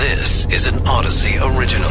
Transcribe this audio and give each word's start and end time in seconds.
This 0.00 0.46
is 0.46 0.66
an 0.66 0.76
Audacy 0.86 1.36
original. 1.54 1.90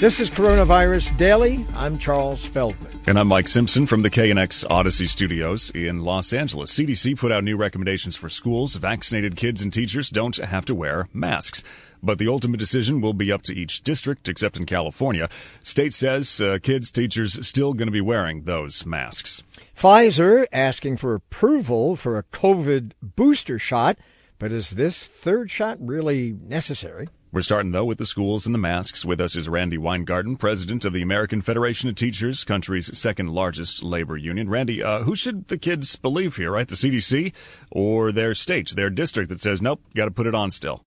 This 0.00 0.20
is 0.20 0.30
Coronavirus 0.30 1.14
Daily. 1.18 1.66
I'm 1.74 1.98
Charles 1.98 2.46
Feldman. 2.46 2.95
And 3.08 3.20
I'm 3.20 3.28
Mike 3.28 3.46
Simpson 3.46 3.86
from 3.86 4.02
the 4.02 4.10
KNX 4.10 4.66
Audacy 4.66 5.08
Studios 5.08 5.70
in 5.70 6.02
Los 6.02 6.32
Angeles. 6.32 6.76
CDC 6.76 7.16
put 7.16 7.30
out 7.30 7.44
new 7.44 7.56
recommendations 7.56 8.16
for 8.16 8.28
schools. 8.28 8.74
Vaccinated 8.74 9.36
kids 9.36 9.62
and 9.62 9.72
teachers 9.72 10.10
don't 10.10 10.34
have 10.34 10.64
to 10.64 10.74
wear 10.74 11.08
masks. 11.12 11.62
But 12.02 12.18
the 12.18 12.26
ultimate 12.26 12.58
decision 12.58 13.00
will 13.00 13.12
be 13.12 13.30
up 13.30 13.42
to 13.42 13.54
each 13.54 13.82
district, 13.82 14.28
except 14.28 14.56
in 14.56 14.66
California. 14.66 15.28
State 15.62 15.94
says 15.94 16.40
uh, 16.40 16.58
kids, 16.60 16.90
teachers 16.90 17.46
still 17.46 17.74
going 17.74 17.86
to 17.86 17.92
be 17.92 18.00
wearing 18.00 18.42
those 18.42 18.84
masks. 18.84 19.44
Pfizer 19.76 20.48
asking 20.52 20.96
for 20.96 21.14
approval 21.14 21.94
for 21.94 22.18
a 22.18 22.24
COVID 22.24 22.90
booster 23.00 23.60
shot. 23.60 23.98
But 24.40 24.50
is 24.50 24.70
this 24.70 25.04
third 25.04 25.48
shot 25.48 25.78
really 25.80 26.36
necessary? 26.42 27.08
We're 27.36 27.42
starting, 27.42 27.72
though, 27.72 27.84
with 27.84 27.98
the 27.98 28.06
schools 28.06 28.46
and 28.46 28.54
the 28.54 28.58
masks. 28.58 29.04
With 29.04 29.20
us 29.20 29.36
is 29.36 29.46
Randi 29.46 29.76
Weingarten, 29.76 30.36
president 30.36 30.86
of 30.86 30.94
the 30.94 31.02
American 31.02 31.42
Federation 31.42 31.90
of 31.90 31.94
Teachers, 31.94 32.44
country's 32.44 32.98
second 32.98 33.28
largest 33.28 33.82
labor 33.82 34.16
union. 34.16 34.48
Randi, 34.48 34.82
uh, 34.82 35.00
who 35.02 35.14
should 35.14 35.48
the 35.48 35.58
kids 35.58 35.96
believe 35.96 36.36
here, 36.36 36.50
right? 36.52 36.66
The 36.66 36.76
CDC 36.76 37.34
or 37.70 38.10
their 38.10 38.32
state, 38.32 38.70
their 38.74 38.88
district 38.88 39.28
that 39.28 39.42
says, 39.42 39.60
nope, 39.60 39.82
got 39.94 40.06
to 40.06 40.10
put 40.10 40.26
it 40.26 40.34
on 40.34 40.50
still? 40.50 40.80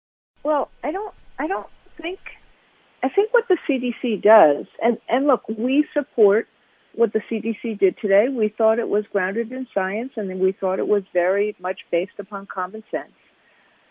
Well, 0.44 0.70
I 0.84 0.92
don't, 0.92 1.12
I 1.40 1.48
don't 1.48 1.66
think, 2.00 2.20
I 3.02 3.08
think 3.08 3.34
what 3.34 3.48
the 3.48 3.58
CDC 3.68 4.22
does, 4.22 4.66
and, 4.80 4.98
and 5.08 5.26
look, 5.26 5.48
we 5.48 5.84
support 5.92 6.46
what 6.94 7.12
the 7.12 7.22
CDC 7.28 7.76
did 7.80 7.98
today. 7.98 8.26
We 8.30 8.54
thought 8.56 8.78
it 8.78 8.88
was 8.88 9.04
grounded 9.12 9.50
in 9.50 9.66
science 9.74 10.12
and 10.14 10.38
we 10.38 10.52
thought 10.52 10.78
it 10.78 10.86
was 10.86 11.02
very 11.12 11.56
much 11.58 11.80
based 11.90 12.20
upon 12.20 12.46
common 12.46 12.84
sense. 12.92 13.10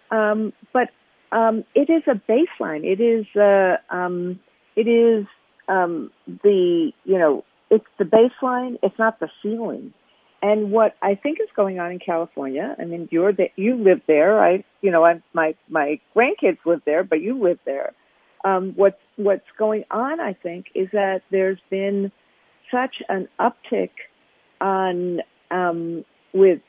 Um, 0.10 0.54
but 0.72 0.92
um, 1.36 1.66
it 1.76 1.90
is 1.90 2.04
a 2.08 2.16
baseline. 2.32 2.86
It 2.86 3.02
is 3.02 3.26
uh, 3.36 3.78
um, 3.94 4.40
it 4.76 4.88
is 4.88 5.26
um, 5.68 6.10
the 6.26 6.92
you 7.04 7.20
know 7.20 7.44
it's 7.70 7.86
the 8.00 8.06
baseline. 8.06 8.78
It's 8.82 8.98
not 8.98 9.20
the 9.20 9.30
ceiling. 9.44 9.94
And 10.42 10.72
what 10.72 10.96
I 11.02 11.16
think 11.16 11.40
is 11.42 11.50
going 11.56 11.80
on 11.80 11.92
in 11.92 12.00
California, 12.00 12.76
I 12.78 12.86
mean, 12.86 13.08
you're 13.12 13.34
the, 13.34 13.50
you 13.56 13.76
live 13.76 14.02
there. 14.06 14.44
I, 14.44 14.64
you 14.82 14.92
know, 14.92 15.04
I, 15.04 15.22
my 15.34 15.56
my 15.68 16.00
grandkids 16.16 16.60
live 16.66 16.82
there, 16.86 17.04
but 17.04 17.20
you 17.20 17.42
live 17.42 17.60
there. 17.66 17.94
Um, 18.44 18.74
what's 18.76 19.00
what's 19.18 19.48
going 19.58 19.86
on, 19.90 20.20
I 20.20 20.34
think, 20.34 20.68
is 20.76 20.88
that 20.94 21.22
there's 21.32 21.60
been 21.70 22.12
such 22.72 22.98
an 23.10 23.28
uptick 23.40 23.90
on 24.62 25.22
um, 25.52 26.06
with 26.34 26.60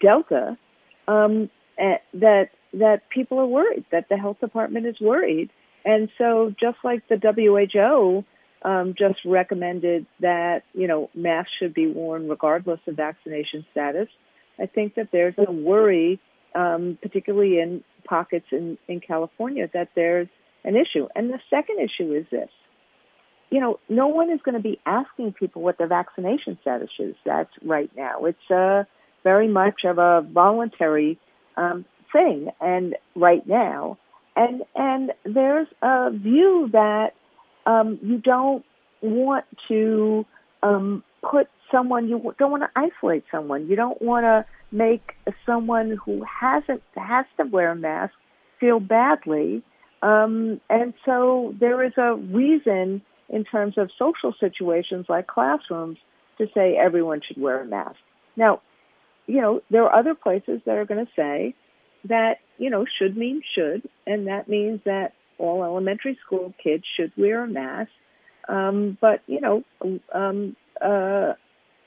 Delta 0.00 0.58
um, 1.06 1.50
that 1.78 2.48
that 2.72 3.08
people 3.10 3.38
are 3.38 3.46
worried, 3.46 3.84
that 3.90 4.08
the 4.08 4.16
health 4.16 4.40
department 4.40 4.86
is 4.86 5.00
worried. 5.00 5.50
And 5.84 6.08
so 6.18 6.54
just 6.60 6.78
like 6.84 7.02
the 7.08 7.16
WHO 7.16 8.24
um, 8.62 8.94
just 8.96 9.20
recommended 9.24 10.06
that, 10.20 10.62
you 10.74 10.86
know, 10.86 11.10
masks 11.14 11.52
should 11.58 11.74
be 11.74 11.86
worn 11.86 12.28
regardless 12.28 12.80
of 12.86 12.96
vaccination 12.96 13.64
status, 13.70 14.08
I 14.58 14.66
think 14.66 14.94
that 14.96 15.08
there's 15.12 15.34
a 15.38 15.50
worry, 15.50 16.20
um, 16.54 16.98
particularly 17.00 17.58
in 17.58 17.82
pockets 18.04 18.46
in, 18.52 18.76
in 18.88 19.00
California, 19.00 19.68
that 19.72 19.88
there's 19.94 20.28
an 20.64 20.76
issue. 20.76 21.08
And 21.14 21.30
the 21.30 21.40
second 21.48 21.78
issue 21.80 22.12
is 22.12 22.26
this. 22.30 22.50
You 23.50 23.60
know, 23.60 23.80
no 23.88 24.08
one 24.08 24.30
is 24.30 24.40
going 24.44 24.54
to 24.54 24.62
be 24.62 24.78
asking 24.86 25.32
people 25.32 25.62
what 25.62 25.78
their 25.78 25.88
vaccination 25.88 26.58
status 26.60 26.90
is. 26.98 27.16
That's 27.24 27.50
right 27.64 27.90
now. 27.96 28.26
It's 28.26 28.50
uh, 28.50 28.84
very 29.24 29.48
much 29.48 29.84
of 29.84 29.98
a 29.98 30.20
voluntary 30.22 31.18
um, 31.56 31.84
thing 32.12 32.48
and 32.60 32.96
right 33.14 33.46
now. 33.46 33.98
And 34.36 34.62
and 34.74 35.12
there's 35.24 35.68
a 35.82 36.10
view 36.10 36.70
that 36.72 37.10
um, 37.66 37.98
you 38.02 38.18
don't 38.18 38.64
want 39.02 39.44
to 39.68 40.24
um, 40.62 41.02
put 41.28 41.48
someone 41.70 42.08
you 42.08 42.34
don't 42.38 42.50
want 42.50 42.62
to 42.62 42.70
isolate 42.80 43.24
someone. 43.30 43.68
You 43.68 43.76
don't 43.76 44.00
want 44.00 44.24
to 44.24 44.44
make 44.72 45.12
someone 45.44 45.98
who 46.04 46.24
hasn't 46.24 46.82
has 46.96 47.26
to 47.38 47.44
wear 47.44 47.72
a 47.72 47.76
mask 47.76 48.14
feel 48.58 48.80
badly. 48.80 49.62
Um, 50.02 50.60
and 50.70 50.94
so 51.04 51.54
there 51.58 51.84
is 51.84 51.92
a 51.98 52.14
reason 52.14 53.02
in 53.28 53.44
terms 53.44 53.74
of 53.76 53.90
social 53.98 54.34
situations 54.38 55.06
like 55.08 55.26
classrooms 55.26 55.98
to 56.38 56.46
say 56.54 56.76
everyone 56.76 57.20
should 57.26 57.40
wear 57.40 57.60
a 57.60 57.66
mask. 57.66 57.96
Now 58.36 58.60
you 59.26 59.40
know 59.40 59.62
there 59.70 59.84
are 59.84 59.98
other 59.98 60.14
places 60.14 60.60
that 60.66 60.76
are 60.76 60.84
going 60.84 61.04
to 61.04 61.12
say 61.14 61.54
that, 62.04 62.38
you 62.58 62.70
know, 62.70 62.84
should 62.98 63.16
mean 63.16 63.42
should, 63.54 63.88
and 64.06 64.26
that 64.26 64.48
means 64.48 64.80
that 64.84 65.12
all 65.38 65.64
elementary 65.64 66.18
school 66.24 66.52
kids 66.62 66.84
should 66.96 67.12
wear 67.16 67.44
a 67.44 67.48
mask. 67.48 67.90
Um, 68.48 68.98
but, 69.00 69.20
you 69.26 69.40
know, 69.40 69.62
um, 70.12 70.56
uh, 70.80 71.34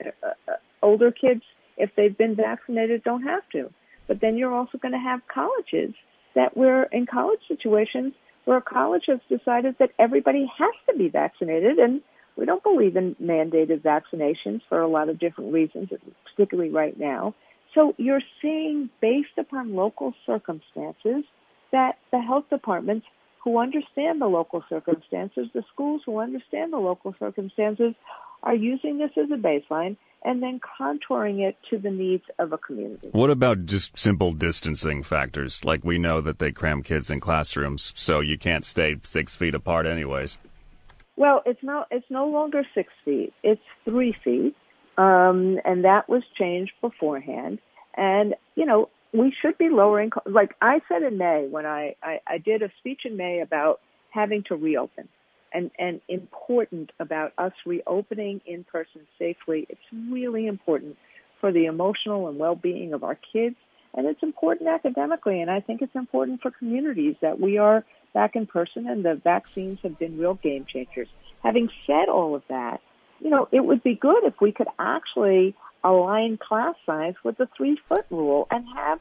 uh, 0.00 0.52
older 0.82 1.10
kids, 1.10 1.42
if 1.76 1.90
they've 1.96 2.16
been 2.16 2.36
vaccinated, 2.36 3.04
don't 3.04 3.22
have 3.22 3.42
to. 3.52 3.70
But 4.06 4.20
then 4.20 4.36
you're 4.36 4.54
also 4.54 4.78
going 4.78 4.92
to 4.92 4.98
have 4.98 5.20
colleges 5.32 5.94
that 6.34 6.56
we're 6.56 6.84
in 6.84 7.06
college 7.06 7.40
situations 7.48 8.14
where 8.44 8.58
a 8.58 8.62
college 8.62 9.04
has 9.06 9.20
decided 9.28 9.76
that 9.78 9.90
everybody 9.98 10.50
has 10.58 10.74
to 10.88 10.98
be 10.98 11.08
vaccinated 11.08 11.78
and 11.78 12.02
we 12.36 12.44
don't 12.44 12.62
believe 12.62 12.96
in 12.96 13.14
mandated 13.22 13.80
vaccinations 13.82 14.60
for 14.68 14.80
a 14.80 14.88
lot 14.88 15.08
of 15.08 15.18
different 15.18 15.52
reasons, 15.52 15.88
particularly 16.24 16.70
right 16.70 16.98
now. 16.98 17.34
So 17.74 17.94
you're 17.98 18.22
seeing, 18.40 18.90
based 19.00 19.36
upon 19.38 19.74
local 19.74 20.14
circumstances, 20.24 21.24
that 21.72 21.98
the 22.12 22.20
health 22.20 22.44
departments 22.50 23.06
who 23.42 23.58
understand 23.58 24.20
the 24.20 24.26
local 24.26 24.64
circumstances, 24.68 25.48
the 25.52 25.64
schools 25.72 26.02
who 26.06 26.18
understand 26.18 26.72
the 26.72 26.78
local 26.78 27.14
circumstances, 27.18 27.94
are 28.42 28.54
using 28.54 28.98
this 28.98 29.10
as 29.16 29.30
a 29.30 29.36
baseline 29.36 29.96
and 30.24 30.42
then 30.42 30.58
contouring 30.78 31.46
it 31.46 31.56
to 31.68 31.78
the 31.78 31.90
needs 31.90 32.24
of 32.38 32.52
a 32.52 32.58
community. 32.58 33.08
What 33.12 33.30
about 33.30 33.66
just 33.66 33.98
simple 33.98 34.32
distancing 34.32 35.02
factors? 35.02 35.64
Like 35.64 35.84
we 35.84 35.98
know 35.98 36.20
that 36.22 36.38
they 36.38 36.52
cram 36.52 36.82
kids 36.82 37.10
in 37.10 37.20
classrooms, 37.20 37.92
so 37.94 38.20
you 38.20 38.38
can't 38.38 38.64
stay 38.64 38.96
six 39.02 39.36
feet 39.36 39.54
apart, 39.54 39.86
anyways. 39.86 40.38
Well, 41.16 41.42
it's 41.46 41.62
no 41.62 41.84
it's 41.90 42.10
no 42.10 42.26
longer 42.26 42.64
six 42.74 42.92
feet; 43.04 43.32
it's 43.42 43.62
three 43.84 44.16
feet. 44.24 44.56
Um, 44.96 45.58
and 45.64 45.84
that 45.84 46.08
was 46.08 46.22
changed 46.38 46.72
beforehand. 46.80 47.58
And, 47.96 48.34
you 48.54 48.66
know, 48.66 48.88
we 49.12 49.34
should 49.40 49.56
be 49.58 49.68
lowering, 49.68 50.10
like 50.26 50.54
I 50.60 50.80
said 50.88 51.02
in 51.02 51.18
May 51.18 51.46
when 51.48 51.66
I, 51.66 51.94
I, 52.02 52.20
I 52.26 52.38
did 52.38 52.62
a 52.62 52.70
speech 52.80 53.02
in 53.04 53.16
May 53.16 53.40
about 53.40 53.80
having 54.10 54.42
to 54.48 54.56
reopen 54.56 55.08
and, 55.52 55.70
and 55.78 56.00
important 56.08 56.90
about 56.98 57.32
us 57.38 57.52
reopening 57.64 58.40
in 58.46 58.64
person 58.64 59.02
safely. 59.18 59.66
It's 59.68 59.80
really 59.92 60.46
important 60.46 60.96
for 61.40 61.52
the 61.52 61.66
emotional 61.66 62.28
and 62.28 62.38
well-being 62.38 62.92
of 62.92 63.04
our 63.04 63.18
kids. 63.32 63.56
And 63.96 64.08
it's 64.08 64.22
important 64.22 64.68
academically. 64.68 65.40
And 65.40 65.50
I 65.50 65.60
think 65.60 65.80
it's 65.80 65.94
important 65.94 66.42
for 66.42 66.50
communities 66.50 67.14
that 67.22 67.40
we 67.40 67.58
are 67.58 67.84
back 68.12 68.34
in 68.34 68.46
person 68.46 68.88
and 68.88 69.04
the 69.04 69.20
vaccines 69.22 69.78
have 69.84 69.98
been 69.98 70.18
real 70.18 70.34
game 70.34 70.66
changers. 70.72 71.08
Having 71.42 71.68
said 71.86 72.08
all 72.08 72.34
of 72.34 72.42
that, 72.48 72.80
you 73.24 73.30
know, 73.30 73.48
it 73.50 73.64
would 73.64 73.82
be 73.82 73.94
good 73.94 74.22
if 74.24 74.34
we 74.40 74.52
could 74.52 74.68
actually 74.78 75.56
align 75.82 76.36
class 76.36 76.74
size 76.86 77.14
with 77.24 77.38
the 77.38 77.48
three 77.56 77.78
foot 77.88 78.04
rule 78.10 78.46
and 78.50 78.64
have 78.74 79.00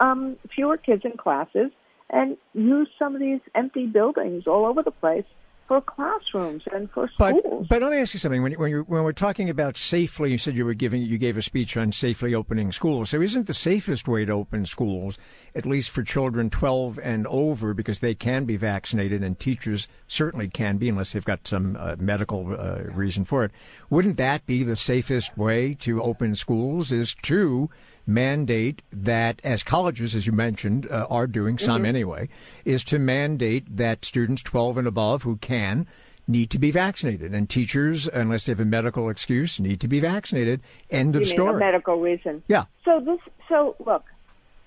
um, 0.00 0.36
fewer 0.54 0.78
kids 0.78 1.02
in 1.04 1.12
classes 1.12 1.70
and 2.08 2.36
use 2.54 2.88
some 2.98 3.14
of 3.14 3.20
these 3.20 3.40
empty 3.54 3.86
buildings 3.86 4.46
all 4.46 4.64
over 4.64 4.82
the 4.82 4.90
place 4.90 5.26
for 5.70 5.80
classrooms 5.80 6.64
and 6.72 6.90
for 6.90 7.08
schools. 7.14 7.68
But, 7.68 7.68
but 7.68 7.82
let 7.82 7.92
me 7.92 7.98
ask 7.98 8.12
you 8.12 8.18
something. 8.18 8.42
When, 8.42 8.54
when, 8.54 8.72
when 8.72 9.04
we're 9.04 9.12
talking 9.12 9.48
about 9.48 9.76
safely, 9.76 10.32
you 10.32 10.36
said 10.36 10.56
you 10.56 10.64
were 10.64 10.74
giving 10.74 11.00
you 11.00 11.16
gave 11.16 11.36
a 11.36 11.42
speech 11.42 11.76
on 11.76 11.92
safely 11.92 12.34
opening 12.34 12.72
schools. 12.72 13.10
So 13.10 13.20
isn't 13.20 13.46
the 13.46 13.54
safest 13.54 14.08
way 14.08 14.24
to 14.24 14.32
open 14.32 14.66
schools, 14.66 15.16
at 15.54 15.66
least 15.66 15.90
for 15.90 16.02
children 16.02 16.50
12 16.50 16.98
and 16.98 17.24
over, 17.28 17.72
because 17.72 18.00
they 18.00 18.16
can 18.16 18.46
be 18.46 18.56
vaccinated 18.56 19.22
and 19.22 19.38
teachers 19.38 19.86
certainly 20.08 20.48
can 20.48 20.76
be, 20.76 20.88
unless 20.88 21.12
they've 21.12 21.24
got 21.24 21.46
some 21.46 21.76
uh, 21.78 21.94
medical 22.00 22.56
uh, 22.58 22.82
reason 22.92 23.24
for 23.24 23.44
it. 23.44 23.52
Wouldn't 23.90 24.16
that 24.16 24.46
be 24.46 24.64
the 24.64 24.74
safest 24.74 25.38
way 25.38 25.74
to 25.74 26.02
open 26.02 26.34
schools? 26.34 26.90
Is 26.90 27.14
to 27.22 27.70
mandate 28.10 28.82
that, 28.92 29.40
as 29.44 29.62
colleges, 29.62 30.14
as 30.14 30.26
you 30.26 30.32
mentioned, 30.32 30.90
uh, 30.90 31.06
are 31.08 31.26
doing, 31.26 31.58
some 31.58 31.78
mm-hmm. 31.78 31.86
anyway, 31.86 32.28
is 32.64 32.84
to 32.84 32.98
mandate 32.98 33.76
that 33.76 34.04
students 34.04 34.42
12 34.42 34.78
and 34.78 34.86
above 34.86 35.22
who 35.22 35.36
can 35.36 35.86
need 36.30 36.50
to 36.50 36.58
be 36.58 36.70
vaccinated, 36.70 37.34
and 37.34 37.50
teachers, 37.50 38.06
unless 38.06 38.46
they 38.46 38.52
have 38.52 38.60
a 38.60 38.64
medical 38.64 39.10
excuse, 39.10 39.58
need 39.58 39.80
to 39.80 39.88
be 39.88 40.00
vaccinated. 40.00 40.60
End 40.90 41.16
of 41.16 41.22
you 41.22 41.26
story. 41.26 41.58
medical 41.58 42.00
reason. 42.00 42.42
Yeah. 42.48 42.64
So 42.84 43.00
this. 43.00 43.18
So 43.48 43.74
look, 43.84 44.04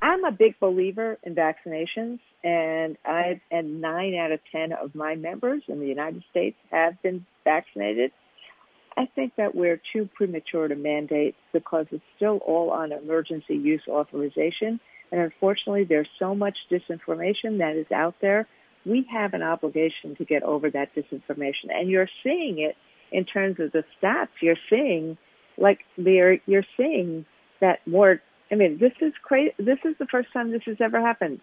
I'm 0.01 0.23
a 0.25 0.31
big 0.31 0.59
believer 0.59 1.17
in 1.23 1.35
vaccinations, 1.35 2.19
and 2.43 2.97
I 3.05 3.41
and 3.49 3.81
nine 3.81 4.15
out 4.15 4.31
of 4.31 4.39
ten 4.51 4.73
of 4.73 4.93
my 4.93 5.15
members 5.15 5.63
in 5.67 5.79
the 5.79 5.87
United 5.87 6.23
States 6.29 6.57
have 6.71 7.01
been 7.01 7.25
vaccinated. 7.43 8.11
I 8.97 9.07
think 9.15 9.33
that 9.37 9.55
we're 9.55 9.81
too 9.91 10.09
premature 10.13 10.67
to 10.67 10.75
mandate 10.75 11.35
because 11.51 11.87
it's 11.91 12.03
still 12.15 12.37
all 12.45 12.69
on 12.69 12.91
emergency 12.91 13.55
use 13.55 13.81
authorization. 13.87 14.79
And 15.11 15.21
unfortunately, 15.21 15.83
there's 15.83 16.09
so 16.19 16.35
much 16.35 16.57
disinformation 16.71 17.59
that 17.59 17.75
is 17.75 17.91
out 17.91 18.15
there. 18.21 18.47
We 18.85 19.07
have 19.11 19.33
an 19.33 19.41
obligation 19.41 20.15
to 20.17 20.25
get 20.25 20.43
over 20.43 20.69
that 20.71 20.89
disinformation. 20.95 21.69
And 21.71 21.89
you're 21.89 22.09
seeing 22.23 22.59
it 22.59 22.75
in 23.11 23.25
terms 23.25 23.59
of 23.59 23.71
the 23.71 23.83
stats. 24.01 24.29
You're 24.41 24.55
seeing, 24.69 25.17
like, 25.57 25.79
you're, 25.95 26.65
seeing 26.77 27.25
that 27.61 27.79
more, 27.87 28.21
I 28.51 28.55
mean, 28.55 28.77
this 28.79 28.93
is 29.01 29.13
crazy. 29.23 29.53
This 29.57 29.79
is 29.85 29.95
the 29.99 30.07
first 30.07 30.33
time 30.33 30.51
this 30.51 30.63
has 30.65 30.77
ever 30.81 30.99
happened. 30.99 31.39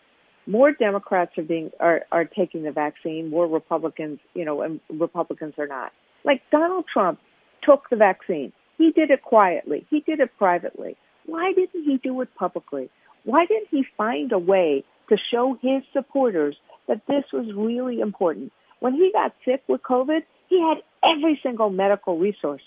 More 0.46 0.72
Democrats 0.72 1.38
are 1.38 1.42
being, 1.42 1.70
are, 1.80 2.02
are 2.10 2.24
taking 2.24 2.62
the 2.62 2.72
vaccine, 2.72 3.30
more 3.30 3.46
Republicans, 3.46 4.18
you 4.34 4.44
know, 4.44 4.62
and 4.62 4.80
Republicans 4.88 5.54
are 5.58 5.66
not. 5.66 5.92
Like 6.24 6.42
Donald 6.50 6.84
Trump 6.92 7.18
took 7.62 7.88
the 7.90 7.96
vaccine. 7.96 8.52
He 8.78 8.92
did 8.92 9.10
it 9.10 9.22
quietly. 9.22 9.86
He 9.90 10.00
did 10.00 10.20
it 10.20 10.30
privately. 10.38 10.96
Why 11.26 11.52
didn't 11.52 11.84
he 11.84 11.98
do 12.02 12.20
it 12.22 12.34
publicly? 12.34 12.90
Why 13.24 13.46
didn't 13.46 13.68
he 13.70 13.84
find 13.96 14.32
a 14.32 14.38
way 14.38 14.84
to 15.08 15.16
show 15.30 15.58
his 15.60 15.82
supporters 15.92 16.56
that 16.88 17.02
this 17.06 17.24
was 17.32 17.52
really 17.54 18.00
important? 18.00 18.52
When 18.80 18.94
he 18.94 19.10
got 19.12 19.34
sick 19.44 19.62
with 19.68 19.82
COVID, 19.82 20.20
he 20.48 20.60
had 20.60 20.82
every 21.04 21.38
single 21.42 21.70
medical 21.70 22.18
resource. 22.18 22.62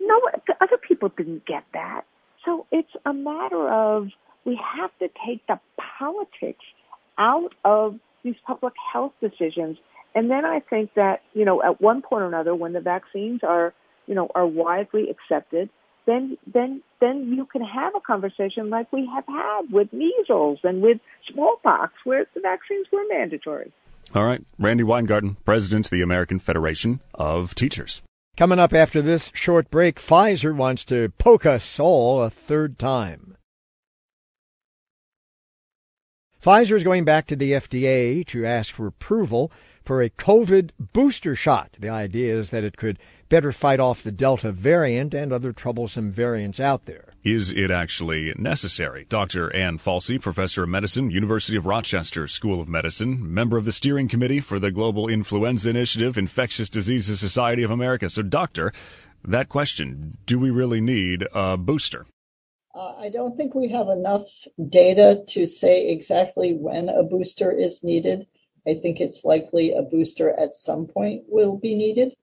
No, 0.00 0.20
other 0.60 0.78
people 0.86 1.10
didn't 1.16 1.46
get 1.46 1.64
that. 1.72 2.02
So 2.44 2.66
it's 2.70 2.92
a 3.04 3.12
matter 3.12 3.68
of 3.68 4.08
we 4.44 4.60
have 4.76 4.90
to 5.00 5.08
take 5.26 5.46
the 5.46 5.58
politics 5.98 6.64
out 7.18 7.54
of 7.64 7.98
these 8.22 8.36
public 8.46 8.74
health 8.92 9.12
decisions. 9.20 9.78
And 10.14 10.30
then 10.30 10.44
I 10.44 10.60
think 10.60 10.94
that, 10.94 11.22
you 11.34 11.44
know, 11.44 11.62
at 11.62 11.80
one 11.80 12.02
point 12.02 12.22
or 12.22 12.26
another, 12.26 12.54
when 12.54 12.72
the 12.72 12.80
vaccines 12.80 13.40
are 13.42 13.74
you 14.08 14.14
know, 14.14 14.28
are 14.34 14.46
widely 14.46 15.10
accepted, 15.10 15.68
then 16.06 16.38
then 16.52 16.82
then 17.00 17.32
you 17.36 17.46
can 17.46 17.62
have 17.62 17.94
a 17.94 18.00
conversation 18.00 18.70
like 18.70 18.90
we 18.92 19.08
have 19.14 19.26
had 19.26 19.70
with 19.70 19.92
measles 19.92 20.58
and 20.64 20.82
with 20.82 20.98
smallpox, 21.32 21.92
where 22.04 22.24
the 22.34 22.40
vaccines 22.40 22.86
were 22.90 23.04
mandatory. 23.08 23.70
All 24.14 24.24
right, 24.24 24.42
Randi 24.58 24.84
Weingarten, 24.84 25.36
President 25.44 25.86
of 25.86 25.90
the 25.90 26.00
American 26.00 26.38
Federation 26.38 27.00
of 27.14 27.54
Teachers. 27.54 28.02
Coming 28.38 28.58
up 28.58 28.72
after 28.72 29.02
this 29.02 29.30
short 29.34 29.70
break, 29.70 30.00
Pfizer 30.00 30.54
wants 30.54 30.84
to 30.84 31.12
poke 31.18 31.44
us 31.44 31.78
all 31.78 32.22
a 32.22 32.30
third 32.30 32.78
time. 32.78 33.36
Pfizer 36.42 36.76
is 36.76 36.84
going 36.84 37.04
back 37.04 37.26
to 37.26 37.36
the 37.36 37.52
FDA 37.52 38.24
to 38.28 38.46
ask 38.46 38.72
for 38.72 38.86
approval 38.86 39.50
for 39.88 40.02
a 40.02 40.10
COVID 40.10 40.72
booster 40.92 41.34
shot. 41.34 41.74
The 41.78 41.88
idea 41.88 42.36
is 42.38 42.50
that 42.50 42.62
it 42.62 42.76
could 42.76 42.98
better 43.30 43.52
fight 43.52 43.80
off 43.80 44.02
the 44.02 44.12
Delta 44.12 44.52
variant 44.52 45.14
and 45.14 45.32
other 45.32 45.50
troublesome 45.50 46.12
variants 46.12 46.60
out 46.60 46.82
there. 46.82 47.14
Is 47.24 47.50
it 47.50 47.70
actually 47.70 48.34
necessary? 48.36 49.06
Dr. 49.08 49.50
Ann 49.56 49.78
Falsey, 49.78 50.20
professor 50.20 50.64
of 50.64 50.68
medicine, 50.68 51.10
University 51.10 51.56
of 51.56 51.64
Rochester 51.64 52.28
School 52.28 52.60
of 52.60 52.68
Medicine, 52.68 53.32
member 53.32 53.56
of 53.56 53.64
the 53.64 53.72
steering 53.72 54.08
committee 54.08 54.40
for 54.40 54.58
the 54.58 54.70
Global 54.70 55.08
Influenza 55.08 55.70
Initiative, 55.70 56.18
Infectious 56.18 56.68
Diseases 56.68 57.18
Society 57.18 57.62
of 57.62 57.70
America. 57.70 58.10
So, 58.10 58.20
doctor, 58.20 58.74
that 59.24 59.48
question, 59.48 60.18
do 60.26 60.38
we 60.38 60.50
really 60.50 60.82
need 60.82 61.24
a 61.34 61.56
booster? 61.56 62.04
Uh, 62.74 62.94
I 62.98 63.08
don't 63.08 63.38
think 63.38 63.54
we 63.54 63.70
have 63.70 63.88
enough 63.88 64.28
data 64.68 65.24
to 65.28 65.46
say 65.46 65.88
exactly 65.88 66.52
when 66.52 66.90
a 66.90 67.02
booster 67.02 67.50
is 67.50 67.82
needed. 67.82 68.26
I 68.68 68.74
think 68.74 69.00
it's 69.00 69.24
likely 69.24 69.72
a 69.72 69.82
booster 69.82 70.38
at 70.38 70.54
some 70.54 70.86
point 70.86 71.24
will 71.28 71.56
be 71.56 71.74
needed. 71.74 72.14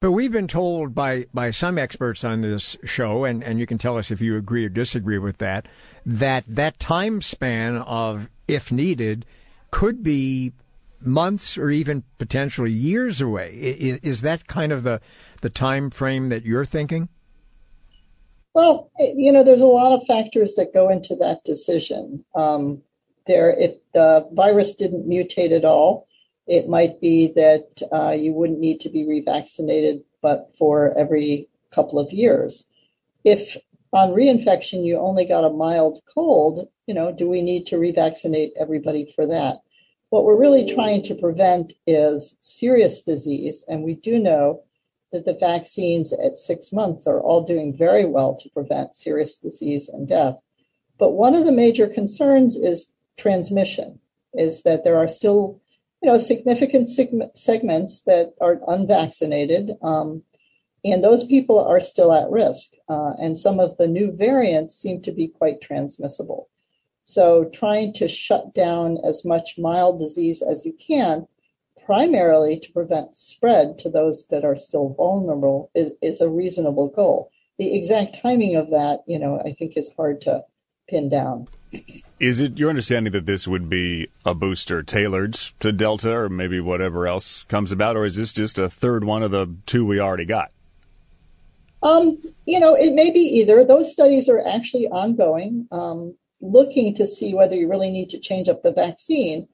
But 0.00 0.12
we've 0.12 0.32
been 0.32 0.46
told 0.46 0.94
by, 0.94 1.26
by 1.34 1.50
some 1.50 1.76
experts 1.76 2.22
on 2.22 2.40
this 2.40 2.76
show, 2.84 3.24
and, 3.24 3.42
and 3.42 3.58
you 3.58 3.66
can 3.66 3.78
tell 3.78 3.98
us 3.98 4.10
if 4.10 4.20
you 4.20 4.36
agree 4.36 4.64
or 4.64 4.68
disagree 4.68 5.18
with 5.18 5.38
that, 5.38 5.66
that 6.06 6.44
that 6.46 6.78
time 6.78 7.20
span 7.20 7.78
of 7.78 8.30
if 8.46 8.70
needed 8.70 9.26
could 9.72 10.02
be 10.04 10.52
months 11.00 11.58
or 11.58 11.68
even 11.68 12.04
potentially 12.18 12.70
years 12.70 13.20
away. 13.20 13.54
Is, 13.54 13.98
is 13.98 14.20
that 14.22 14.46
kind 14.46 14.72
of 14.72 14.84
the, 14.84 15.00
the 15.40 15.50
time 15.50 15.90
frame 15.90 16.28
that 16.28 16.44
you're 16.44 16.64
thinking? 16.64 17.08
Well, 18.54 18.90
you 18.98 19.32
know, 19.32 19.44
there's 19.44 19.62
a 19.62 19.66
lot 19.66 19.92
of 19.92 20.06
factors 20.06 20.54
that 20.54 20.72
go 20.72 20.88
into 20.88 21.14
that 21.16 21.44
decision. 21.44 22.24
Um, 22.34 22.82
there, 23.28 23.50
if 23.50 23.76
the 23.94 24.28
virus 24.32 24.74
didn't 24.74 25.08
mutate 25.08 25.56
at 25.56 25.64
all, 25.64 26.08
it 26.48 26.68
might 26.68 27.00
be 27.00 27.32
that 27.34 27.82
uh, 27.92 28.10
you 28.10 28.32
wouldn't 28.32 28.58
need 28.58 28.80
to 28.80 28.88
be 28.88 29.04
revaccinated, 29.04 30.02
but 30.22 30.50
for 30.58 30.96
every 30.98 31.48
couple 31.72 31.98
of 31.98 32.10
years. 32.10 32.66
If 33.24 33.56
on 33.92 34.10
reinfection 34.10 34.84
you 34.84 34.98
only 34.98 35.26
got 35.26 35.44
a 35.44 35.50
mild 35.50 36.00
cold, 36.12 36.68
you 36.86 36.94
know, 36.94 37.12
do 37.12 37.28
we 37.28 37.42
need 37.42 37.66
to 37.66 37.76
revaccinate 37.76 38.50
everybody 38.58 39.12
for 39.14 39.26
that? 39.26 39.60
What 40.10 40.24
we're 40.24 40.40
really 40.40 40.72
trying 40.74 41.02
to 41.04 41.14
prevent 41.14 41.74
is 41.86 42.36
serious 42.40 43.02
disease, 43.02 43.62
and 43.68 43.82
we 43.82 43.94
do 43.94 44.18
know 44.18 44.62
that 45.12 45.26
the 45.26 45.34
vaccines 45.34 46.12
at 46.12 46.38
six 46.38 46.72
months 46.72 47.06
are 47.06 47.20
all 47.20 47.42
doing 47.44 47.76
very 47.76 48.06
well 48.06 48.34
to 48.36 48.48
prevent 48.50 48.96
serious 48.96 49.36
disease 49.36 49.88
and 49.88 50.08
death. 50.08 50.36
But 50.98 51.12
one 51.12 51.34
of 51.34 51.44
the 51.44 51.52
major 51.52 51.86
concerns 51.86 52.56
is 52.56 52.92
transmission 53.18 54.00
is 54.34 54.62
that 54.62 54.84
there 54.84 54.96
are 54.96 55.08
still, 55.08 55.60
you 56.02 56.08
know, 56.08 56.18
significant 56.18 56.88
segments 56.88 58.02
that 58.02 58.34
are 58.40 58.60
unvaccinated, 58.68 59.72
um, 59.82 60.22
and 60.84 61.02
those 61.02 61.26
people 61.26 61.58
are 61.58 61.80
still 61.80 62.12
at 62.12 62.30
risk. 62.30 62.70
Uh, 62.88 63.12
and 63.18 63.36
some 63.36 63.58
of 63.58 63.76
the 63.76 63.88
new 63.88 64.12
variants 64.12 64.76
seem 64.76 65.02
to 65.02 65.12
be 65.12 65.28
quite 65.28 65.60
transmissible. 65.60 66.48
So, 67.04 67.44
trying 67.46 67.94
to 67.94 68.06
shut 68.06 68.54
down 68.54 68.98
as 69.04 69.24
much 69.24 69.58
mild 69.58 69.98
disease 69.98 70.42
as 70.42 70.64
you 70.64 70.74
can, 70.74 71.26
primarily 71.84 72.60
to 72.60 72.72
prevent 72.72 73.16
spread 73.16 73.78
to 73.78 73.88
those 73.88 74.26
that 74.26 74.44
are 74.44 74.56
still 74.56 74.90
vulnerable, 74.90 75.70
is, 75.74 75.92
is 76.02 76.20
a 76.20 76.28
reasonable 76.28 76.88
goal. 76.88 77.30
The 77.58 77.74
exact 77.74 78.20
timing 78.20 78.56
of 78.56 78.70
that, 78.70 79.04
you 79.06 79.18
know, 79.18 79.40
I 79.40 79.54
think 79.58 79.76
is 79.76 79.92
hard 79.96 80.20
to 80.22 80.44
pin 80.88 81.08
down. 81.08 81.48
Is 82.20 82.40
it 82.40 82.58
your 82.58 82.68
understanding 82.68 83.12
that 83.12 83.26
this 83.26 83.46
would 83.46 83.68
be 83.68 84.08
a 84.24 84.34
booster 84.34 84.82
tailored 84.82 85.34
to 85.60 85.70
Delta 85.70 86.12
or 86.12 86.28
maybe 86.28 86.58
whatever 86.58 87.06
else 87.06 87.44
comes 87.44 87.70
about, 87.70 87.96
or 87.96 88.04
is 88.04 88.16
this 88.16 88.32
just 88.32 88.58
a 88.58 88.68
third 88.68 89.04
one 89.04 89.22
of 89.22 89.30
the 89.30 89.54
two 89.66 89.84
we 89.86 90.00
already 90.00 90.24
got? 90.24 90.50
Um, 91.82 92.20
you 92.44 92.58
know, 92.58 92.74
it 92.74 92.92
may 92.92 93.12
be 93.12 93.20
either. 93.20 93.64
Those 93.64 93.92
studies 93.92 94.28
are 94.28 94.44
actually 94.44 94.88
ongoing, 94.88 95.68
um, 95.70 96.16
looking 96.40 96.94
to 96.96 97.06
see 97.06 97.34
whether 97.34 97.54
you 97.54 97.68
really 97.68 97.90
need 97.90 98.10
to 98.10 98.18
change 98.18 98.48
up 98.48 98.62
the 98.64 98.72
vaccine 98.72 99.46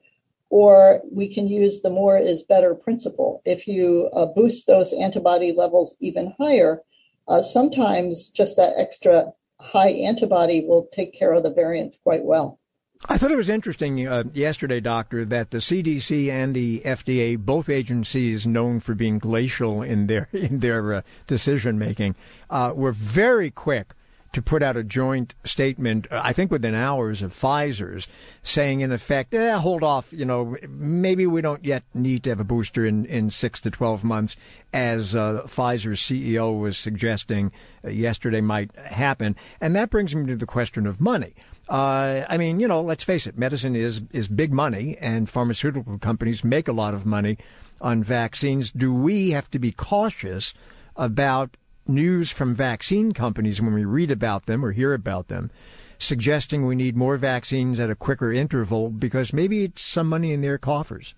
or 0.49 1.01
we 1.11 1.33
can 1.33 1.47
use 1.47 1.81
the 1.81 1.89
more 1.89 2.17
is 2.17 2.43
better 2.43 2.73
principle. 2.73 3.41
If 3.45 3.67
you 3.67 4.09
uh, 4.15 4.27
boost 4.27 4.67
those 4.67 4.93
antibody 4.93 5.51
levels 5.51 5.95
even 5.99 6.33
higher, 6.39 6.81
uh, 7.27 7.41
sometimes 7.41 8.29
just 8.29 8.55
that 8.57 8.73
extra 8.77 9.33
high 9.59 9.89
antibody 9.89 10.65
will 10.65 10.87
take 10.93 11.13
care 11.17 11.33
of 11.33 11.43
the 11.43 11.53
variants 11.53 11.97
quite 12.03 12.23
well. 12.23 12.59
I 13.07 13.17
thought 13.17 13.31
it 13.31 13.37
was 13.37 13.49
interesting 13.49 14.07
uh, 14.07 14.23
yesterday, 14.33 14.79
Doctor, 14.79 15.25
that 15.25 15.51
the 15.51 15.57
CDC 15.57 16.29
and 16.29 16.55
the 16.55 16.81
FDA, 16.85 17.37
both 17.37 17.69
agencies 17.69 18.47
known 18.47 18.79
for 18.79 18.95
being 18.95 19.19
glacial 19.19 19.81
in 19.81 20.07
their 20.07 20.29
in 20.33 20.59
their 20.59 20.93
uh, 20.93 21.01
decision 21.27 21.77
making, 21.77 22.15
uh, 22.49 22.71
were 22.75 22.93
very 22.93 23.51
quick 23.51 23.93
to 24.35 24.41
put 24.41 24.61
out 24.61 24.75
a 24.75 24.83
joint 24.83 25.33
statement, 25.45 26.07
I 26.11 26.33
think 26.33 26.51
within 26.51 26.75
hours 26.75 27.21
of 27.21 27.33
Pfizer's, 27.33 28.05
saying 28.43 28.81
in 28.81 28.91
effect, 28.91 29.33
eh, 29.33 29.57
hold 29.57 29.81
off, 29.81 30.11
you 30.11 30.25
know, 30.25 30.57
maybe 30.67 31.25
we 31.25 31.39
don't 31.39 31.63
yet 31.63 31.83
need 31.93 32.25
to 32.25 32.31
have 32.31 32.41
a 32.41 32.43
booster 32.43 32.85
in, 32.85 33.05
in 33.05 33.29
six 33.29 33.61
to 33.61 33.71
12 33.71 34.03
months, 34.03 34.35
as 34.73 35.15
uh, 35.15 35.43
Pfizer's 35.45 36.01
CEO 36.01 36.59
was 36.59 36.77
suggesting 36.77 37.53
uh, 37.85 37.89
yesterday 37.89 38.41
might 38.41 38.75
happen. 38.75 39.37
And 39.61 39.73
that 39.77 39.89
brings 39.89 40.13
me 40.13 40.25
to 40.27 40.35
the 40.35 40.45
question 40.45 40.85
of 40.85 40.99
money. 40.99 41.33
Uh, 41.69 42.25
I 42.27 42.37
mean, 42.37 42.59
you 42.59 42.67
know, 42.67 42.81
let's 42.81 43.05
face 43.05 43.25
it, 43.27 43.37
medicine 43.37 43.73
is, 43.73 44.01
is 44.11 44.27
big 44.27 44.51
money, 44.51 44.97
and 44.99 45.29
pharmaceutical 45.29 45.97
companies 45.97 46.43
make 46.43 46.67
a 46.67 46.73
lot 46.73 46.93
of 46.93 47.05
money 47.05 47.37
on 47.79 48.03
vaccines. 48.03 48.69
Do 48.69 48.93
we 48.93 49.31
have 49.31 49.49
to 49.51 49.59
be 49.59 49.71
cautious 49.71 50.53
about 50.97 51.55
news 51.87 52.31
from 52.31 52.55
vaccine 52.55 53.13
companies 53.13 53.61
when 53.61 53.73
we 53.73 53.85
read 53.85 54.11
about 54.11 54.45
them 54.45 54.63
or 54.65 54.71
hear 54.71 54.93
about 54.93 55.27
them 55.27 55.51
suggesting 55.99 56.65
we 56.65 56.75
need 56.75 56.95
more 56.95 57.17
vaccines 57.17 57.79
at 57.79 57.89
a 57.89 57.95
quicker 57.95 58.31
interval 58.31 58.89
because 58.89 59.33
maybe 59.33 59.63
it's 59.63 59.81
some 59.81 60.07
money 60.07 60.33
in 60.33 60.41
their 60.41 60.57
coffers. 60.57 61.13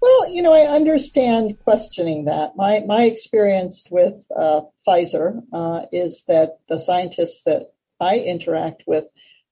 Well, 0.00 0.28
you 0.28 0.42
know, 0.42 0.52
I 0.52 0.66
understand 0.66 1.58
questioning 1.62 2.24
that. 2.24 2.56
My 2.56 2.80
my 2.80 3.02
experience 3.02 3.86
with 3.88 4.14
uh, 4.36 4.62
Pfizer 4.86 5.42
uh, 5.52 5.86
is 5.92 6.24
that 6.26 6.58
the 6.68 6.80
scientists 6.80 7.44
that 7.44 7.72
I 8.00 8.18
interact 8.18 8.82
with 8.86 9.04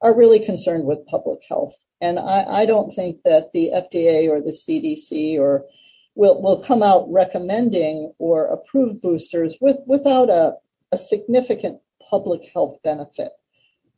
are 0.02 0.16
really 0.16 0.44
concerned 0.44 0.84
with 0.84 1.06
public 1.06 1.38
health, 1.48 1.74
and 2.00 2.18
I, 2.18 2.62
I 2.62 2.66
don't 2.66 2.92
think 2.92 3.22
that 3.24 3.52
the 3.52 3.70
FDA 3.72 4.28
or 4.28 4.40
the 4.40 4.50
CDC 4.50 5.38
or 5.38 5.66
will 6.14 6.40
will 6.42 6.62
come 6.62 6.82
out 6.82 7.10
recommending 7.10 8.12
or 8.18 8.46
approve 8.46 9.00
boosters 9.02 9.56
with 9.60 9.76
without 9.86 10.28
a, 10.30 10.54
a 10.92 10.98
significant 10.98 11.80
public 12.08 12.42
health 12.52 12.78
benefit. 12.82 13.32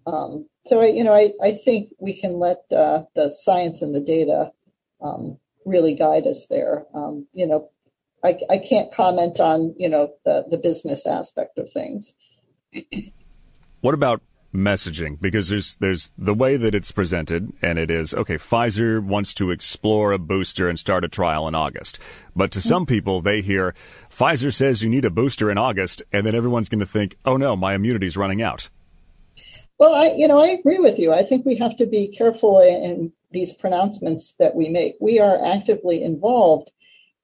Um, 0.06 0.48
so 0.66 0.80
I, 0.80 0.86
you 0.86 1.04
know, 1.04 1.14
I, 1.14 1.30
I 1.42 1.52
think 1.64 1.90
we 1.98 2.20
can 2.20 2.34
let 2.34 2.58
uh, 2.70 3.04
the 3.14 3.30
science 3.30 3.82
and 3.82 3.94
the 3.94 4.00
data 4.00 4.52
um, 5.00 5.38
really 5.64 5.94
guide 5.94 6.26
us 6.26 6.46
there. 6.48 6.86
Um, 6.94 7.26
you 7.32 7.46
know, 7.46 7.70
I, 8.24 8.36
I 8.50 8.58
can't 8.58 8.92
comment 8.94 9.40
on 9.40 9.74
you 9.78 9.88
know 9.88 10.12
the 10.24 10.44
the 10.50 10.58
business 10.58 11.06
aspect 11.06 11.58
of 11.58 11.70
things. 11.72 12.12
What 13.80 13.94
about 13.94 14.22
messaging? 14.54 15.20
Because 15.20 15.48
there's 15.48 15.76
there's 15.76 16.12
the 16.16 16.34
way 16.34 16.56
that 16.56 16.74
it's 16.74 16.92
presented, 16.92 17.52
and 17.62 17.78
it 17.78 17.90
is 17.90 18.14
okay. 18.14 18.36
Pfizer 18.36 19.02
wants 19.02 19.34
to 19.34 19.50
explore 19.50 20.12
a 20.12 20.18
booster 20.18 20.68
and 20.68 20.78
start 20.78 21.04
a 21.04 21.08
trial 21.08 21.48
in 21.48 21.54
August, 21.54 21.98
but 22.36 22.50
to 22.52 22.60
some 22.60 22.86
people, 22.86 23.20
they 23.20 23.40
hear 23.40 23.74
Pfizer 24.10 24.52
says 24.52 24.82
you 24.82 24.90
need 24.90 25.04
a 25.04 25.10
booster 25.10 25.50
in 25.50 25.58
August, 25.58 26.02
and 26.12 26.26
then 26.26 26.34
everyone's 26.34 26.68
going 26.68 26.80
to 26.80 26.86
think, 26.86 27.16
oh 27.24 27.36
no, 27.36 27.56
my 27.56 27.74
immunity's 27.74 28.16
running 28.16 28.42
out. 28.42 28.68
Well, 29.78 29.94
I 29.94 30.12
you 30.16 30.28
know 30.28 30.38
I 30.38 30.48
agree 30.48 30.78
with 30.78 30.98
you. 30.98 31.12
I 31.12 31.24
think 31.24 31.44
we 31.44 31.56
have 31.56 31.76
to 31.76 31.86
be 31.86 32.08
careful 32.08 32.60
in 32.60 33.12
these 33.32 33.52
pronouncements 33.52 34.34
that 34.38 34.54
we 34.54 34.68
make. 34.68 34.94
We 35.00 35.18
are 35.18 35.44
actively 35.44 36.02
involved 36.02 36.70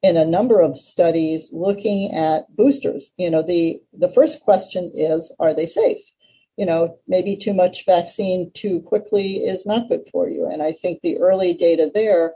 in 0.02 0.16
a 0.16 0.24
number 0.24 0.60
of 0.60 0.78
studies 0.78 1.50
looking 1.52 2.14
at 2.14 2.44
boosters. 2.54 3.10
You 3.16 3.30
know, 3.30 3.42
the 3.42 3.80
the 3.92 4.12
first 4.12 4.40
question 4.40 4.90
is, 4.94 5.32
are 5.38 5.54
they 5.54 5.66
safe? 5.66 5.98
You 6.58 6.66
know, 6.66 6.98
maybe 7.06 7.36
too 7.36 7.54
much 7.54 7.86
vaccine 7.86 8.50
too 8.52 8.80
quickly 8.80 9.36
is 9.36 9.64
not 9.64 9.88
good 9.88 10.02
for 10.12 10.28
you. 10.28 10.46
And 10.46 10.62
I 10.62 10.72
think 10.72 11.00
the 11.00 11.18
early 11.18 11.54
data 11.54 11.90
there 11.94 12.34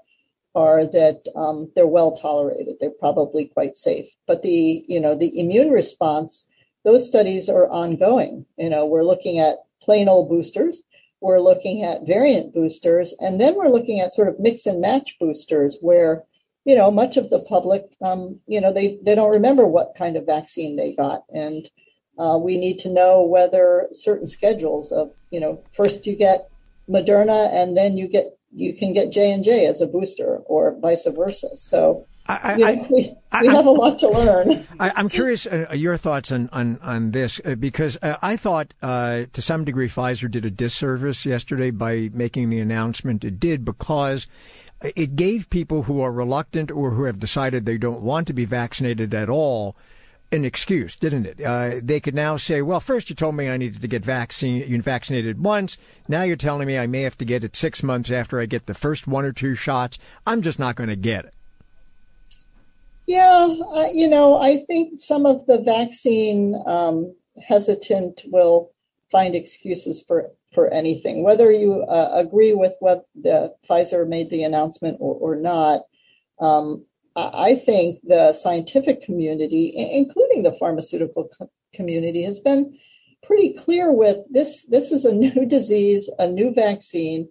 are 0.54 0.86
that 0.86 1.22
um, 1.34 1.70
they're 1.74 1.86
well 1.86 2.16
tolerated. 2.16 2.76
They're 2.80 2.90
probably 2.90 3.46
quite 3.46 3.76
safe. 3.76 4.06
But 4.26 4.42
the 4.42 4.84
you 4.86 5.00
know 5.00 5.16
the 5.18 5.38
immune 5.38 5.70
response, 5.70 6.46
those 6.84 7.06
studies 7.06 7.48
are 7.48 7.68
ongoing. 7.68 8.46
You 8.56 8.70
know, 8.70 8.86
we're 8.86 9.04
looking 9.04 9.40
at 9.40 9.56
plain 9.82 10.08
old 10.08 10.28
boosters. 10.28 10.82
We're 11.20 11.40
looking 11.40 11.84
at 11.84 12.06
variant 12.06 12.54
boosters, 12.54 13.14
and 13.18 13.40
then 13.40 13.56
we're 13.56 13.68
looking 13.76 14.00
at 14.00 14.14
sort 14.14 14.28
of 14.28 14.40
mix 14.40 14.66
and 14.66 14.80
match 14.80 15.16
boosters 15.20 15.76
where 15.80 16.24
you 16.64 16.76
know, 16.76 16.90
much 16.90 17.16
of 17.16 17.30
the 17.30 17.40
public, 17.40 17.84
um, 18.04 18.38
you 18.46 18.60
know, 18.60 18.72
they, 18.72 18.98
they 19.02 19.14
don't 19.14 19.32
remember 19.32 19.66
what 19.66 19.94
kind 19.98 20.16
of 20.16 20.26
vaccine 20.26 20.76
they 20.76 20.94
got. 20.94 21.24
And 21.30 21.68
uh, 22.18 22.38
we 22.38 22.58
need 22.58 22.78
to 22.80 22.88
know 22.88 23.22
whether 23.22 23.88
certain 23.92 24.26
schedules 24.26 24.92
of, 24.92 25.12
you 25.30 25.40
know, 25.40 25.62
first 25.74 26.06
you 26.06 26.16
get 26.16 26.50
Moderna 26.88 27.52
and 27.52 27.76
then 27.76 27.96
you 27.96 28.08
get, 28.08 28.38
you 28.54 28.76
can 28.76 28.92
get 28.92 29.10
J 29.10 29.32
and 29.32 29.42
J 29.44 29.66
as 29.66 29.80
a 29.80 29.86
booster 29.86 30.38
or 30.44 30.76
vice 30.78 31.06
versa. 31.06 31.56
So, 31.56 32.06
I, 32.26 32.54
you 32.54 32.58
know, 32.58 32.66
I, 32.66 32.86
we, 32.90 33.14
I, 33.32 33.42
we 33.42 33.48
have 33.48 33.66
a 33.66 33.70
lot 33.70 33.98
to 34.00 34.08
learn. 34.08 34.66
I, 34.78 34.92
am 35.00 35.08
curious 35.08 35.46
uh, 35.46 35.66
your 35.74 35.96
thoughts 35.96 36.30
on 36.30 36.48
on, 36.52 36.78
on 36.80 37.10
this 37.10 37.40
uh, 37.44 37.56
because 37.56 37.98
uh, 38.00 38.16
I 38.22 38.36
thought 38.36 38.74
uh, 38.80 39.24
to 39.32 39.42
some 39.42 39.64
degree 39.64 39.88
Pfizer 39.88 40.30
did 40.30 40.44
a 40.44 40.50
disservice 40.50 41.26
yesterday 41.26 41.70
by 41.70 42.10
making 42.12 42.50
the 42.50 42.60
announcement 42.60 43.24
it 43.24 43.40
did 43.40 43.64
because 43.64 44.28
it 44.82 45.16
gave 45.16 45.50
people 45.50 45.84
who 45.84 46.00
are 46.00 46.12
reluctant 46.12 46.70
or 46.70 46.92
who 46.92 47.04
have 47.04 47.18
decided 47.18 47.66
they 47.66 47.78
don't 47.78 48.02
want 48.02 48.26
to 48.28 48.32
be 48.32 48.44
vaccinated 48.44 49.14
at 49.14 49.28
all 49.28 49.76
an 50.32 50.44
excuse, 50.46 50.96
didn't 50.96 51.26
it? 51.26 51.40
Uh, 51.40 51.80
they 51.82 52.00
could 52.00 52.14
now 52.14 52.36
say, 52.36 52.62
well, 52.62 52.80
first 52.80 53.10
you 53.10 53.14
told 53.14 53.36
me 53.36 53.50
I 53.50 53.58
needed 53.58 53.82
to 53.82 53.88
get 53.88 54.04
vaccine, 54.04 54.80
vaccinated 54.80 55.44
once. 55.44 55.76
Now 56.08 56.22
you're 56.22 56.36
telling 56.36 56.66
me 56.66 56.78
I 56.78 56.86
may 56.86 57.02
have 57.02 57.18
to 57.18 57.24
get 57.24 57.44
it 57.44 57.54
six 57.54 57.82
months 57.82 58.10
after 58.10 58.40
I 58.40 58.46
get 58.46 58.66
the 58.66 58.74
first 58.74 59.06
one 59.06 59.26
or 59.26 59.32
two 59.32 59.54
shots. 59.54 59.98
I'm 60.26 60.40
just 60.40 60.58
not 60.58 60.74
going 60.74 60.88
to 60.88 60.96
get 60.96 61.26
it. 61.26 61.34
Yeah, 63.06 63.48
uh, 63.74 63.88
you 63.92 64.08
know, 64.08 64.40
I 64.40 64.64
think 64.66 64.98
some 64.98 65.26
of 65.26 65.44
the 65.46 65.58
vaccine 65.58 66.60
um, 66.66 67.14
hesitant 67.46 68.22
will 68.26 68.72
find 69.10 69.34
excuses 69.34 70.02
for 70.02 70.30
for 70.54 70.68
anything, 70.68 71.22
whether 71.22 71.50
you 71.50 71.82
uh, 71.84 72.10
agree 72.14 72.52
with 72.52 72.74
what 72.80 73.06
the 73.14 73.54
Pfizer 73.68 74.06
made 74.06 74.28
the 74.28 74.42
announcement 74.42 74.98
or, 75.00 75.14
or 75.14 75.36
not. 75.36 75.80
Um, 76.40 76.84
I 77.16 77.56
think 77.56 78.00
the 78.04 78.32
scientific 78.32 79.02
community, 79.02 79.72
including 79.76 80.42
the 80.42 80.56
pharmaceutical 80.58 81.30
community, 81.74 82.24
has 82.24 82.40
been 82.40 82.78
pretty 83.22 83.54
clear 83.54 83.92
with 83.92 84.18
this. 84.30 84.64
This 84.66 84.92
is 84.92 85.04
a 85.04 85.14
new 85.24 85.46
disease, 85.46 86.10
a 86.18 86.26
new 86.28 86.52
vaccine, 86.54 87.28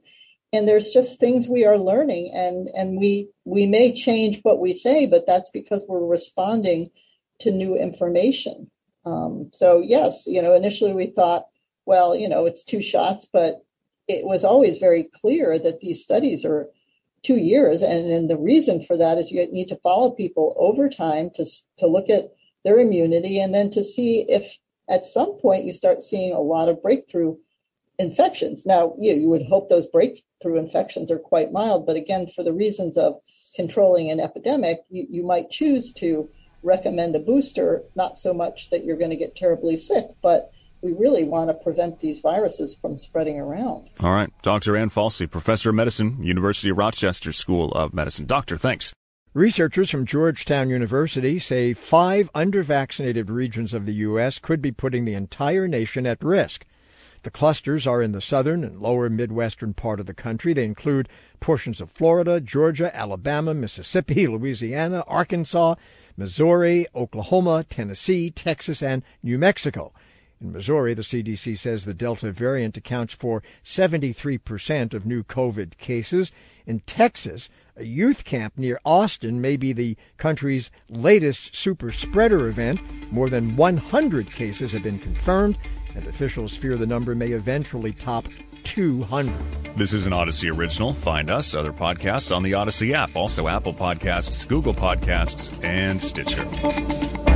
and 0.54 0.68
there's 0.68 0.92
just 0.92 1.20
things 1.20 1.48
we 1.48 1.66
are 1.66 1.78
learning, 1.78 2.32
and 2.34 2.68
and 2.70 2.98
we 2.98 3.30
we 3.46 3.66
may 3.66 3.94
change 3.94 4.40
what 4.44 4.60
we 4.60 4.74
say, 4.74 5.06
but 5.06 5.26
that's 5.26 5.50
because 5.52 5.84
we're 5.88 6.06
responding 6.06 6.92
to 7.40 7.52
new 7.52 7.76
information. 7.76 8.70
Um, 9.06 9.50
so 9.54 9.80
yes, 9.80 10.26
you 10.28 10.42
know, 10.42 10.54
initially 10.54 10.94
we 10.94 11.08
thought 11.08 11.46
well, 11.86 12.16
you 12.16 12.30
know, 12.30 12.46
it's 12.46 12.64
two 12.64 12.82
shots, 12.82 13.28
but 13.32 13.64
it 14.08 14.26
was 14.26 14.44
always 14.44 14.78
very 14.78 15.10
clear 15.22 15.58
that 15.60 15.80
these 15.80 16.04
studies 16.04 16.46
are 16.46 16.68
two 17.24 17.38
years. 17.38 17.82
And, 17.82 18.12
and 18.12 18.30
the 18.30 18.38
reason 18.38 18.84
for 18.86 18.98
that 18.98 19.18
is 19.18 19.32
you 19.32 19.46
need 19.52 19.70
to 19.70 19.78
follow 19.78 20.12
people 20.12 20.56
over 20.58 20.90
time 20.90 21.30
to, 21.36 21.46
to 21.78 21.88
look 21.88 22.10
at 22.10 22.32
their 22.64 22.80
immunity 22.80 23.40
and 23.40 23.54
then 23.54 23.72
to 23.72 23.84
see 23.84 24.26
if 24.28 24.58
at 24.90 25.06
some 25.06 25.40
point 25.40 25.66
you 25.66 25.74
start 25.74 26.04
seeing 26.04 26.34
a 26.34 26.42
lot 26.42 26.70
of 26.70 26.82
breakthrough 26.82 27.36
infections. 27.98 28.66
Now, 28.66 28.94
you, 28.98 29.14
you 29.14 29.30
would 29.30 29.46
hope 29.46 29.70
those 29.70 29.88
breakthrough 29.88 30.58
infections 30.58 31.12
are 31.12 31.20
quite 31.20 31.52
mild, 31.52 31.86
but 31.86 31.96
again, 31.96 32.28
for 32.36 32.44
the 32.44 32.54
reasons 32.54 32.98
of 32.98 33.20
controlling 33.56 34.10
an 34.10 34.20
epidemic, 34.20 34.80
you, 34.90 35.06
you 35.10 35.24
might 35.24 35.50
choose 35.50 35.94
to 35.94 36.30
recommend 36.64 37.16
a 37.16 37.20
booster, 37.20 37.84
not 37.96 38.20
so 38.20 38.34
much 38.34 38.70
that 38.70 38.84
you're 38.84 38.98
going 38.98 39.12
to 39.12 39.16
get 39.16 39.36
terribly 39.36 39.78
sick, 39.78 40.06
but 40.22 40.52
we 40.82 40.94
really 40.94 41.24
want 41.24 41.50
to 41.50 41.54
prevent 41.54 42.00
these 42.00 42.20
viruses 42.20 42.76
from 42.76 42.98
spreading 42.98 43.40
around. 43.40 43.90
All 44.02 44.12
right. 44.12 44.30
Dr. 44.42 44.76
Ann 44.76 44.90
Falsey, 44.90 45.30
Professor 45.30 45.70
of 45.70 45.76
Medicine, 45.76 46.24
University 46.24 46.70
of 46.70 46.78
Rochester 46.78 47.32
School 47.32 47.72
of 47.74 47.94
Medicine. 47.94 48.26
Doctor, 48.26 48.58
thanks. 48.58 48.94
Researchers 49.34 49.90
from 49.90 50.06
Georgetown 50.06 50.70
University 50.70 51.40
say 51.40 51.74
five 51.74 52.30
undervaccinated 52.34 53.30
regions 53.30 53.74
of 53.74 53.86
the 53.86 53.94
U.S. 53.94 54.40
could 54.40 54.62
be 54.62 54.72
putting 54.72 55.06
the 55.06 55.14
entire 55.14 55.68
nation 55.68 56.06
at 56.06 56.24
risk. 56.24 56.66
The 57.24 57.32
clusters 57.32 57.86
are 57.86 58.02
in 58.02 58.14
the 58.14 58.20
southern 58.20 58.64
and 58.64 58.80
lower 58.80 59.08
Midwestern 59.08 59.76
part 59.76 60.00
of 60.00 60.08
the 60.08 60.14
country. 60.14 60.54
They 60.54 60.66
include 60.66 61.08
portions 61.40 61.80
of 61.80 61.92
Florida, 61.92 62.42
Georgia, 62.42 62.94
Alabama, 62.96 63.54
Mississippi, 63.54 64.28
Louisiana, 64.28 65.04
Arkansas, 65.08 65.76
Missouri, 66.18 66.88
Oklahoma, 66.96 67.64
Tennessee, 67.70 68.32
Texas, 68.32 68.82
and 68.82 69.04
New 69.22 69.38
Mexico. 69.38 69.94
In 70.42 70.54
Missouri, 70.54 70.96
the 70.96 71.04
CDC 71.04 71.56
says 71.58 71.86
the 71.86 71.94
Delta 71.94 72.32
variant 72.32 72.76
accounts 72.76 73.14
for 73.14 73.44
73% 73.64 74.94
of 74.94 75.06
new 75.06 75.24
COVID 75.24 75.78
cases. 75.78 76.32
In 76.66 76.80
Texas, 76.82 77.48
a 77.78 77.84
youth 77.84 78.24
camp 78.24 78.58
near 78.58 78.80
Austin 78.84 79.40
may 79.40 79.56
be 79.56 79.72
the 79.72 79.96
country's 80.18 80.72
latest 80.90 81.56
super 81.56 81.92
spreader 81.92 82.48
event. 82.48 82.80
More 83.12 83.30
than 83.30 83.56
100 83.56 84.32
cases 84.32 84.72
have 84.72 84.82
been 84.82 85.00
confirmed, 85.00 85.60
and 85.94 86.08
officials 86.08 86.58
fear 86.58 86.76
the 86.76 86.88
number 86.88 87.14
may 87.14 87.28
eventually 87.28 87.94
top 87.94 88.28
200. 88.64 89.32
This 89.76 89.94
is 89.94 90.08
an 90.08 90.14
Audacy 90.14 90.56
original. 90.56 90.94
Find 90.94 91.30
us, 91.30 91.54
other 91.54 91.74
podcasts 91.74 92.36
on 92.36 92.42
the 92.42 92.54
Audacy 92.54 92.94
app, 92.94 93.16
also 93.16 93.48
Apple 93.48 93.74
Podcasts, 93.74 94.48
Google 94.48 94.74
Podcasts, 94.74 95.52
and 95.64 96.02
Stitcher. 96.02 97.31